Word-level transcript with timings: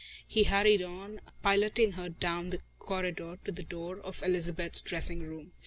He 0.27 0.45
hurried 0.45 0.81
on, 0.81 1.21
piloting 1.43 1.91
her 1.91 2.09
down 2.09 2.49
the 2.49 2.61
corridor 2.79 3.37
to 3.45 3.51
the 3.51 3.61
door 3.61 3.97
of 3.99 4.23
Elizabeth's 4.23 4.81
dressing 4.81 5.19
room. 5.21 5.51